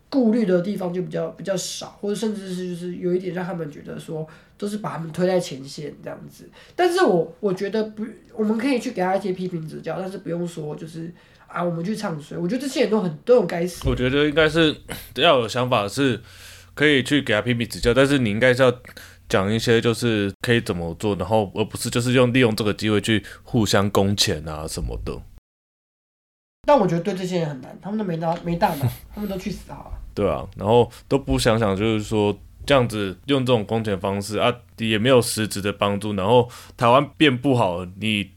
[0.08, 4.24] 顾虑的地方就比较比较少，或者甚至是就是有一点让他们觉得说
[4.58, 6.50] 都是把他们推在前线这样子。
[6.76, 11.10] 但是我我觉得不，我们可以去给他一些批评指教，但是不用说就是
[11.46, 13.88] 啊我们去唱衰，我觉得这些人都很都很该死。
[13.88, 14.76] 我觉得应该是
[15.14, 16.20] 要有想法，是
[16.74, 18.72] 可以去给他批评指教，但是你应该是要
[19.28, 25.20] 讲一些就是可以怎么做，然后而不是就是用利用这个机会去互相攻钱啊什么的，
[26.66, 29.98] 但我觉得对这些人很难，他们都没大没大脑，他们都去死好了。
[30.14, 32.36] 对啊，然后都不想想就是说
[32.68, 38.30] 这样子用这种攻钱方式啊，也没有实质的帮助，然后台湾变不好，你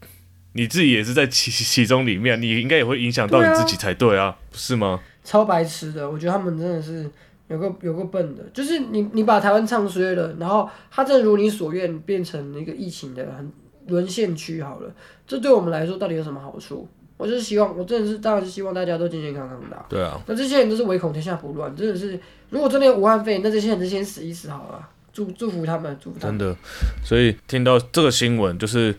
[0.54, 5.00] 你自己也是在其其中里面，你应该也会影响到你自己才对啊，不是吗？
[5.22, 7.06] 超白痴的，我觉得他们真的是
[7.48, 13.52] 有个有个笨的，就是你你把台湾唱衰了，然后它正如你所愿变成一个疫情的很
[13.88, 14.90] 沦陷区好了，
[15.26, 16.88] 这对我们来说到底有什么好处？
[17.16, 22.18] 我就是希望，我真的是当然是希望大家都健健康康的啊、对啊，那这些人都是唯恐天下不乱，真的是，
[22.50, 24.88] 如果真的有武汉肺炎，那这些人就先死一死好了。
[25.12, 26.38] 祝祝福他们，祝福他们。
[26.38, 26.56] 真的。
[27.04, 28.94] 所以听到这个新闻，就是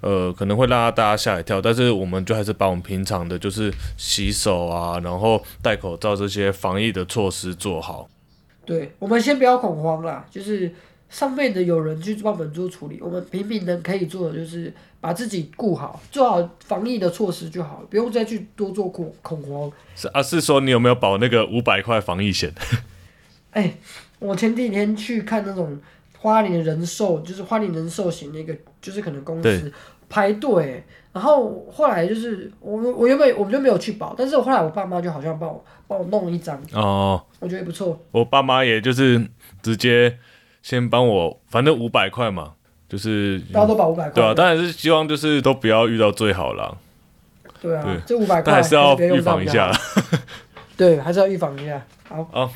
[0.00, 8.08] 呃，可能会让大家吓一跳，但是我们就还是把我们平常的，就是洗手啊，然后戴口罩这些防疫的措施做好。
[8.66, 10.72] 对，我们先不要恐慌啦，就是
[11.12, 19.70] 上面的有人去帮我们做处理，我们平民人可以做的就是把自己顾好，做好防疫的措施就好了，不用再去多做恐恐慌。
[19.94, 22.50] 是啊，是说你有没有保那个五百块防疫险？
[23.52, 23.74] 哎、
[24.18, 25.78] 我前几天去看那种
[26.18, 29.70] 花莲人寿，就是花莲人寿型那个，就是可能公司
[30.08, 38.02] 排队，然后后来就是我我原本我们就没有去保，但是我后来我爸妈就好像帮我帮我弄了一张，哦，我觉得不错。
[38.12, 39.22] 我爸妈也就是
[39.62, 40.18] 直接
[40.62, 42.54] 先帮我，反正五百块嘛，
[42.88, 46.74] 就是大家都保五百块，对啊，当然是希望就是都不要遇到最好啦，
[47.60, 49.68] 对啊，对这五百块但还是要预防一下。
[49.68, 49.76] 啦。
[50.74, 51.84] 对，还是要预防一下。
[52.08, 52.52] 好，好，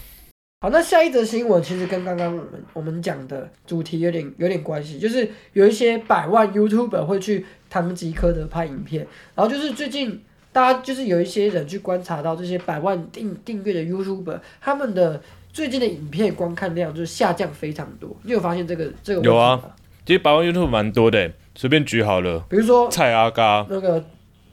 [0.62, 15.20] 好，那下一则新闻其实跟刚刚我们我们讲的主题有点有点关系，就是有一些百万 YouTuber 会去堂吉诃德拍影片，然后就是最近大家就是有一些人去观察到这些百万订订阅的 YouTuber，他们的
[15.56, 18.14] 最近的影片观看量就是下降非常多。
[18.24, 19.58] 你有发现这个这个有啊？
[20.04, 24.04] 其实百万 YouTube 蛮多的，随便举好了，比如说蔡阿嘎，那个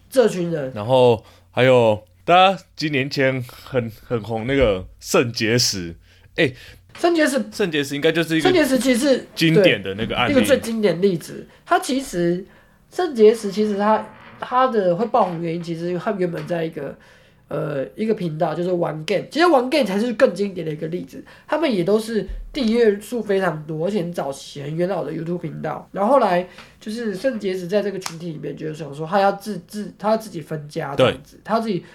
[0.10, 5.94] 这群人，然后还有大家几年前很很红那个肾结石，
[6.98, 12.46] 肾结石，肾结石应该就是一个肾结石其实是经典的那个案例一个最，经典例子，它其实
[12.90, 14.08] 肾结石其实它
[14.40, 16.98] 它的会爆红原因，其实它原本在一个
[17.54, 26.48] 呃一个频道就是玩 game，其实玩 game 才是更经典的一个例子，他们也都是订阅数非常多，而且很早期很元老的 YouTube 频道，然后后来
[26.80, 31.86] 就是圣结石在这个群体里面，就是想说他要自自他要自己分家这样子，他自己。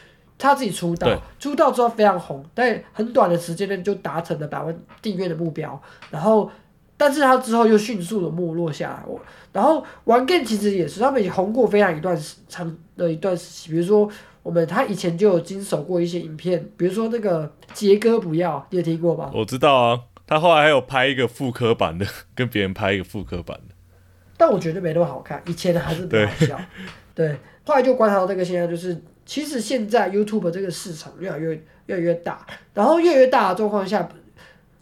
[0.41, 6.49] 他自己出道，出道之后非常红，在很短的时间内就达成了百万订阅的目标，然后
[6.97, 9.03] 但是他之后又迅速的没落下来。
[9.05, 9.21] 我
[9.53, 13.73] 然后玩 game 其实也是，他们也红过非常一段时长的一段时期。
[13.73, 14.09] 比如说
[14.49, 19.31] 我们他以前就有经手过一些影片，比如说那个杰哥不要，你有听过吧？
[19.35, 23.75] 我知道啊，他后来还有拍一个复刻版的，跟别人拍一个复刻版的，
[24.39, 26.61] 但我觉得没那么好看，以前的还是比较好笑。
[27.15, 31.49] 对，后来就观察到这个现象，就是其实现在 YouTube 这个市场越来越
[31.85, 34.09] 越来越大，然后越来越大的状况下，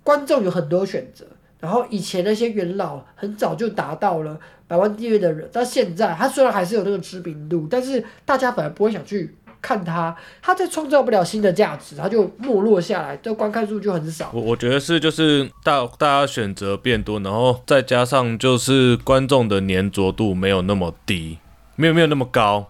[0.04, 1.26] 观众有很多选择。
[1.58, 9.34] 然后以前那些元老很早就达到了百万订阅的人，到现在他虽然还是有那个知名度，但是大家反而不会想去
[9.66, 14.30] 看他，他在创造不了新的价值，他就没落下来，这观看数就很少。
[14.32, 21.38] 我我觉得是就是大大家选择变多，然后再加上就是观众的粘着度没有那么低，
[21.74, 22.64] 没有没有那么高，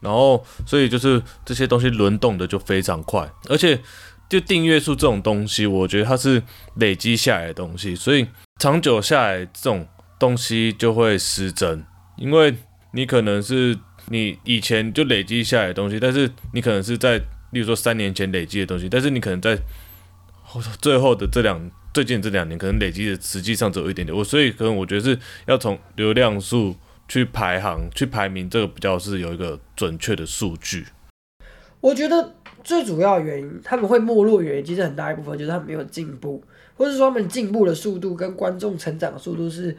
[0.00, 3.80] 然后所以就是这些东西轮动的就非常快，而且
[4.28, 6.40] 就订阅数这种东西，我觉得它是
[6.76, 8.24] 累积下来的东西，所以
[8.60, 9.84] 长久下来这种
[10.16, 11.84] 东西就会失真，
[12.16, 12.54] 因为
[12.92, 13.76] 你可能是
[14.08, 17.18] 你以前就累积下来的东西，但是你可能是在
[17.50, 19.58] 例如说三年前累积的东西，但是你可能在
[20.80, 24.16] 最后的这两最近这两年，可能累积的实际上只有一点点。
[24.16, 26.76] 我所以可能我觉得是要从流量数
[27.08, 30.86] 去排行、去排名，这个比较是有一个准确的数据。
[31.80, 36.42] 我觉得最主要原因，他们会没落原因，其实很大一部分就是他们没有进步，
[36.76, 39.76] 或者说他们进步的速度跟观众成长的速度是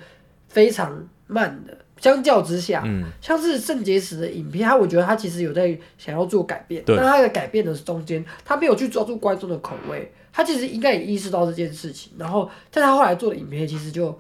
[0.48, 1.78] 非常慢的。
[2.00, 14.18] 相较之下，嗯，像是肾结石的影片，他我觉得他其实有在想要做改变，但他的改变的中间，他没有去抓住观众的口味，他其实应该也意识到这件事情，然后在他后来做的影片其实就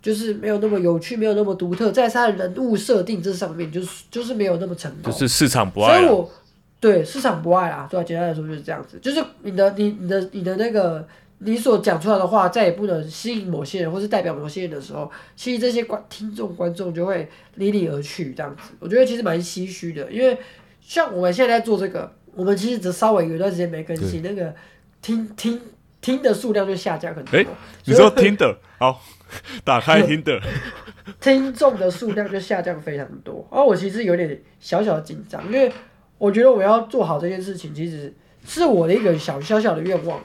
[0.00, 6.00] 就是没有那么有趣，没有那么独特，在他的人物设定这上面就是就是没有那么成功，就是市场不爱啊。
[6.00, 6.30] 所以我
[6.78, 11.06] 对市场不爱啦，对、啊，简单来说就是这样子，就是你的你你的你的那个
[11.38, 20.38] 你所讲出来的话，再也不能吸引某些人，或是代表某些人的时候，其实这些观听众观众就会离你而去，这样子，我觉得其实蛮唏嘘的，因为
[20.80, 24.54] 像我们现在在做这个，我们其实只稍微有一段时间没更新，那个
[25.02, 25.60] 听听
[26.00, 27.46] 听的数量就下降很多，诶
[27.84, 28.56] 你说听的？
[28.78, 29.02] 好，
[29.62, 30.40] 打开听的，
[31.20, 35.70] 听众的数量就下降非常多，而我其实有点小小的紧张，因为
[36.16, 38.14] 我觉得我要做好这件事情，其实
[38.46, 40.18] 是我的一个小小小的愿望，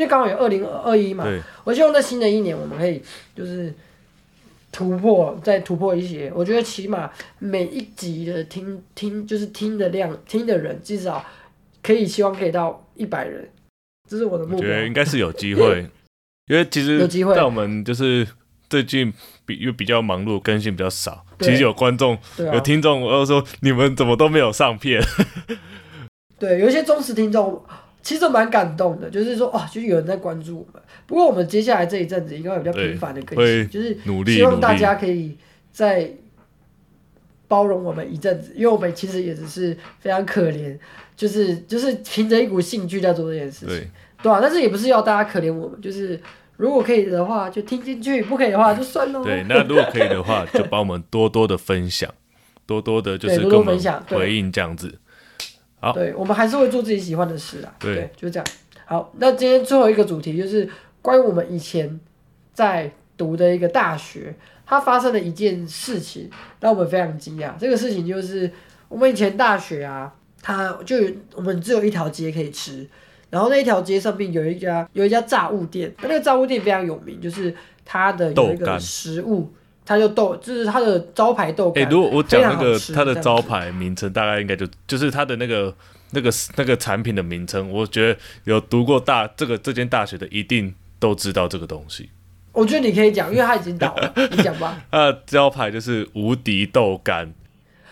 [0.00, 1.26] 因为刚好有二零二一嘛，
[1.62, 3.02] 我希望在新的一年我们可以
[3.36, 3.70] 就是
[4.72, 11.22] 突破，再突破一些，我觉得起码每一集的听听就是听的量，听的人至少
[11.82, 13.46] 可以希望可以到一百人。
[14.08, 14.80] 这是我的目标我觉。
[14.80, 15.86] 得应该是有机会，
[16.48, 18.26] 因为其实有机会在我们就是
[18.70, 19.12] 最近
[19.44, 22.20] 比因为比较忙碌，更新比较少，其实有观众、啊
[22.54, 24.98] 有，听众，我都说你们怎么都没有上片？
[26.40, 27.62] 对，有一些忠实听众，
[28.02, 30.82] 其实蛮感动的，就是说哇，就是有人在关注我们。
[31.06, 35.36] 不过我们接下来这一阵子应该会比较频繁的更新，就是努力希望大，家可以
[35.72, 36.10] 再
[37.48, 40.78] 包容我们一阵子，因为我们其实也只是非常可怜，
[41.16, 43.90] 就是就是凭着一股兴趣在做这件事情，
[44.22, 46.18] 对，吧啊，但是也不是要大家可怜我们，就是
[46.56, 49.24] 如果可以的话就听进去，不可以的话就算喽。
[49.24, 52.08] 对，那如果可以的话，就帮我们多多的分享，
[52.66, 54.98] 多多的就是多多跟我们分享对回应这样子。
[55.80, 57.74] 好对，我们还是会做自己喜欢的事啊。
[57.78, 58.46] 对就这样。
[58.84, 60.68] 好，那今天最后一个主题就是
[61.00, 61.98] 关于我们以前
[62.52, 64.34] 在读的一个大学，
[64.66, 67.52] 它发生了一件事情，让我们非常惊讶。
[67.58, 68.50] 这个事情就是
[68.88, 70.12] 我们以前大学啊，
[70.42, 72.86] 它就有我们只有一条街可以吃，
[73.30, 77.54] 然后那一条街上面有一家有一家炸物店，那那个炸物店非常有名，就是
[77.84, 79.52] 它的有一个食物，
[79.90, 81.92] 它就豆，就是它的招牌豆干哎、干。
[81.92, 85.74] 如果我讲那个它的招牌名称，大概应该就就是它的那个
[86.12, 92.08] 那个那个产品的名称，我觉得有读过大这个这间大学的一定都知道这个东西。
[92.52, 94.80] 我觉得你可以讲，因为它已经倒了， 你讲吧。
[94.92, 97.32] 它的招牌就是无敌豆干，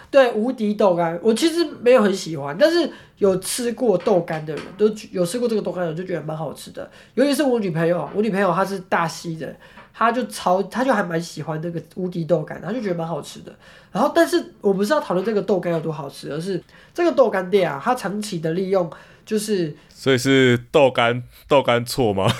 [0.08, 6.88] 对，无敌豆干，我其实没有很喜欢，但是有吃过豆干的人都有吃过这个豆干的人就觉得蛮好吃的。
[7.14, 9.56] 尤其是我女朋友，我女朋友她是大溪人，
[9.98, 13.52] 她就超，他就还蛮喜欢那个无敌豆干，他就觉得蛮好吃的。
[13.90, 16.62] 然后，但是我不是要讨论这个豆干有多好吃，而是
[16.94, 18.88] 这个豆干店啊，它长期的利用
[19.26, 22.32] 就是所以是豆干豆干错吗？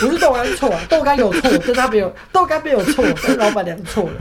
[0.00, 4.20] 不是豆干错啊，豆干有错，但是他没有豆干没有错，但是老板娘错了。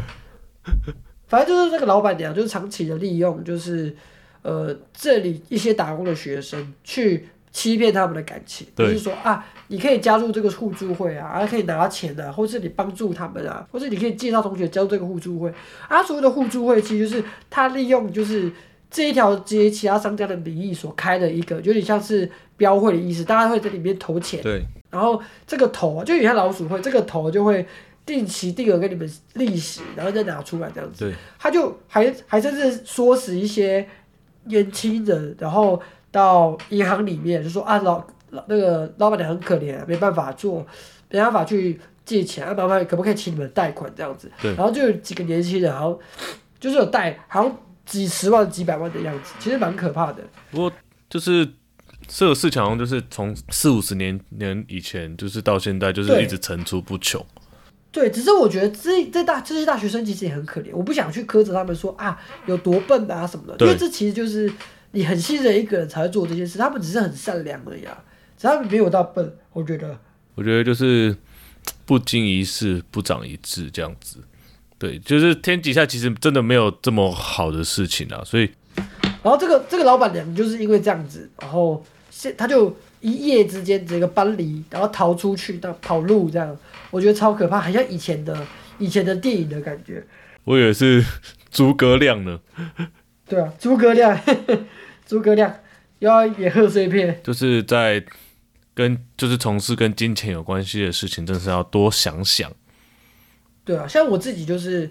[1.27, 3.95] 反正就是那个老板娘就是长期的利用，就是
[4.43, 15.53] 呃这里一些打工的学生去欺骗他们的感情，就是说啊，你可以加入这个互助会啊，啊可以拿钱啊，或是你帮助他们啊，或是你可以介绍同学加入这个互助会
[15.87, 16.01] 啊。
[16.01, 18.51] 所谓的互助会其实就是他利用就是
[18.89, 24.41] 这一条街其他商家的名义所开的一个，有点像是标会的意思，大家会在里面投钱。
[24.41, 27.65] 对，然后这个头啊，就有点像老鼠会，这个头就会
[28.05, 31.05] 定期定额给你们利息，然后再拿出来这样子。
[31.05, 33.87] 对，他就还还甚至唆使一些
[34.45, 35.81] 年轻人，然后
[36.11, 40.65] 到银行里面就说啊老老那个老板娘很可怜、啊，没办法做，
[41.09, 44.31] 没办法去借钱，啊，麻烦可不可以请你们贷款这样子？
[44.41, 45.99] 对然后就有几个年轻人，好像
[46.59, 50.21] 就是有贷，好像几十万、几百万的样子，其实蛮可怕的。
[50.51, 50.71] 不过
[51.09, 51.47] 就是
[52.07, 57.25] 这个事情好像就是从四五十年年以前，就是到现在，就是一直层出不穷。
[57.91, 64.49] 对，只是我觉得这这大这些大学生其实也很可怜，我不想去苛责他们说啊有多笨啊什么的，因为这其实就是
[64.91, 68.03] 你很信任一个人才会做这件事，他们只是很善良而已啊，
[68.37, 69.97] 只是他们没有到笨，我觉得。
[70.35, 71.15] 我觉得就是
[71.85, 74.17] 不经一事不长一智这样子。
[74.77, 78.49] 对，就是天底下其实真的没有这么好的事情啊，所以
[79.21, 86.57] 然后这个这个老板娘就是因为这样子，然后现他就一夜之间这个搬离，然后逃出去，到跑路这样，
[86.89, 88.35] 我觉得超可怕，很像以前的
[88.79, 90.03] 以前的电影的感觉。
[90.45, 91.05] 我以为是
[91.51, 92.39] 诸葛亮呢，
[93.27, 94.19] 对啊，诸葛亮，
[95.11, 95.53] 诸葛亮
[95.99, 97.19] 又要演贺岁片。
[97.21, 98.01] 就是在
[98.73, 102.49] 跟就是从事跟金钱有关系的事情，真是要多想想。
[103.65, 104.89] 对啊，像我自己就是，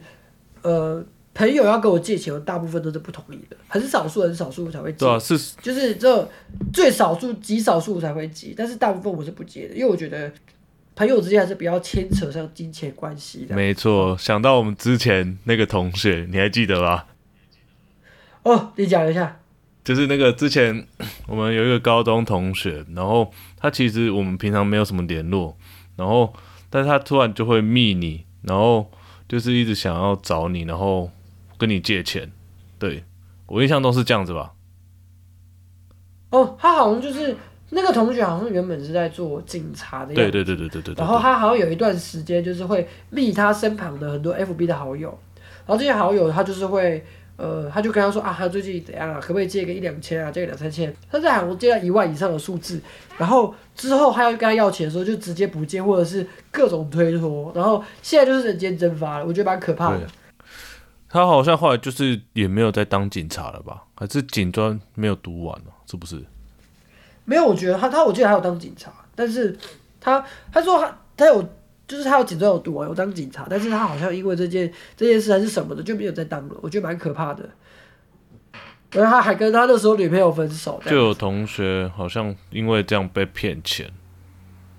[0.61, 1.03] 呃，
[1.33, 6.31] 朋友要跟我借钱，我大部分都是不同意的，很少数很少数才会借，对啊，是就是这
[6.71, 10.31] 最少数极少数才会借，但是大部分我是不借的，因为我觉得
[10.95, 13.57] 朋友之间还是比较牵扯上金钱关系的。
[13.57, 14.19] 没错。
[14.19, 17.07] 想到我们之前那个同学，你还记得吧？
[18.43, 19.40] 哦，你讲一下。
[19.91, 20.87] 就是那个之前
[21.27, 25.57] 我们有一个高中同学，然后他其实我们平常没有什么联络，
[25.97, 26.33] 然后
[26.71, 28.89] 但是他突然就会密你，然后
[29.29, 31.11] 就是一直想要找你，然后
[31.59, 32.31] 跟你借钱。
[32.79, 33.03] 对
[33.47, 34.53] 我印象中是这样子吧？
[36.31, 37.37] 哦，他好像就是
[37.71, 45.09] 那个同学，好像原本是在做警察的样子，对对对对对对对然后他好像有一段时间就是会密他身旁的很多 FB 的好友，
[45.67, 47.05] 然后这些好友他就是会，
[47.41, 50.95] 呃，他就跟他说啊，他最近怎样啊，可不可以借个一两千啊，借个两三千？
[51.11, 52.79] 他在韩国借到一万以上的数字，
[53.17, 60.07] 然后之后他要跟他要钱的时候就直接不借，或者是各种推脱，然后现在就是人间蒸发了，我觉得蛮可怕的。
[61.09, 63.83] 他好像后来就是也没有再当警察了吧？
[63.97, 65.73] 还是警专没有读完了？
[65.91, 66.23] 是不是？
[67.25, 69.57] 没有，我觉得他他我记得他有当警察，但是
[70.01, 71.43] 他他说他他有
[71.91, 77.51] 就是他有警专有读啊有当警察，但是他好像因为这件这件事还是什么的就没有再当了，我觉得蛮可怕的。
[78.93, 83.91] 然后他还跟他那时候女朋友分手，就有同学好像因为这样被骗钱，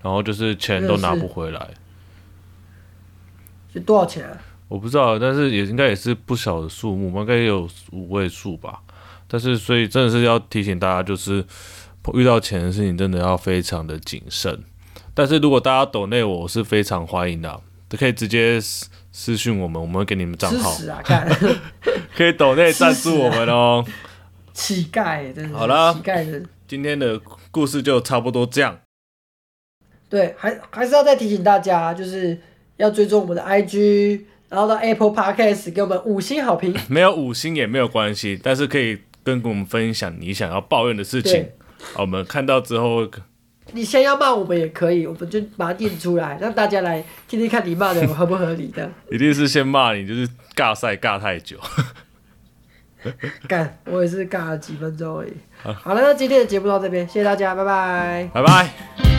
[0.02, 1.72] 然后就是钱都拿不回来。
[3.74, 4.38] 是多少钱啊？
[4.70, 8.82] 我不知道，但是也应该也是不小的数目，应该也有五位数吧。
[9.28, 11.46] 但是所以真的是要提醒大家，就是
[12.14, 14.64] 遇到钱的事情真的要非常的谨慎。
[15.14, 17.62] 但是如果大家抖内我是非常欢迎的，
[17.98, 20.72] 可以直接私私讯我们，我们会给你们账号。
[20.90, 21.02] 啊！
[21.04, 21.28] 看，
[22.16, 23.86] 可以抖内赞助我们哦。
[24.54, 25.58] 乞丐，真的。
[25.58, 26.42] 好了，乞丐的。
[26.66, 27.20] 今天的
[27.52, 28.80] 故事就差不多这样。
[30.10, 32.40] 对，还还是要再提醒大家，就是
[32.78, 36.74] 要追踪我们的 IG，然后到 Apple Podcast 给我们五星好评。
[36.88, 41.50] 没有五星也没有关系，但是可以跟我们分享你想要抱怨的事情。
[41.98, 43.06] 我们看到之后。
[43.74, 48.90] 你先要骂我们也可以，我们就把它念出来，让大家来听听看你骂的合不合理的。
[49.12, 51.58] 一定是先骂你，就是尬赛尬太久。
[53.48, 55.34] 干，我也是尬了几分钟而已。
[55.64, 58.30] 好了，那今天的节目到这边，谢谢大家，拜拜。
[58.34, 59.11] 拜拜。